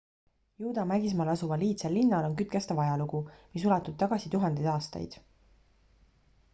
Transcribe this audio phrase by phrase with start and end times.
[0.61, 3.23] juuda mägismaal asuval iidsel linnal on kütkestav ajalugu
[3.59, 5.19] mis ulatub tagasi tuhandeid aastaid